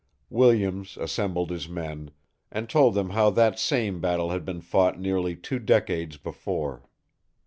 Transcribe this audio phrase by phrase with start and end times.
[0.31, 2.09] Williams assembled his men,
[2.51, 6.89] and told them how that same battle had been fought nearly two decades before.